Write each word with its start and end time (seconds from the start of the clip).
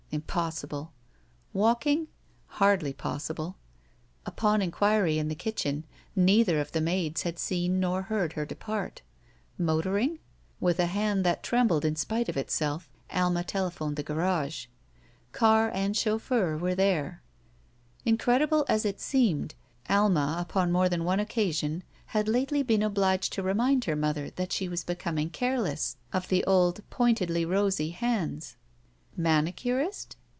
Impossible! 0.13 0.91
Walking? 1.53 2.09
Hardly 2.59 2.91
possible. 2.91 3.55
Upon 4.25 4.59
inqtiiry 4.59 5.15
in 5.15 5.29
the 5.29 5.35
kitchen, 5.35 5.85
neither 6.17 6.59
of 6.59 6.73
the 6.73 6.81
maids 6.81 7.21
had 7.21 7.39
seen 7.39 7.79
nor 7.79 8.01
heard 8.01 8.33
her 8.33 8.45
depart. 8.45 9.03
Motoring? 9.57 10.19
With 10.59 10.79
a 10.81 10.87
hand 10.87 11.23
that 11.23 11.43
trembled 11.43 11.85
in 11.85 11.95
spite 11.95 12.27
of 12.27 12.35
itself 12.35 12.89
Alma 13.09 13.41
telephoned 13.45 13.95
the 13.95 14.03
garage. 14.03 14.65
Car 15.31 15.71
and 15.73 15.95
chauf 15.95 16.23
feur 16.27 16.57
were 16.57 16.75
there. 16.75 17.23
Incredible 18.03 18.65
as 18.67 18.83
it 18.83 18.99
seemed. 18.99 19.55
Alma, 19.89 20.35
upon 20.41 20.73
more 20.73 20.89
than 20.89 21.05
one 21.05 21.21
occasion, 21.21 21.85
had 22.07 22.27
lately 22.27 22.61
been 22.63 22.83
obliged 22.83 23.31
to 23.31 23.43
remind 23.43 23.85
her 23.85 23.95
mother 23.95 24.29
that 24.31 24.51
she 24.51 24.67
was 24.67 24.83
becoming 24.83 25.29
careless 25.29 25.95
of 26.11 26.27
the 26.27 26.43
old 26.43 26.81
pointedly 26.89 27.45
rosy 27.45 27.91
hands. 27.91 28.57
Mani 29.17 29.51
curist? 29.51 30.15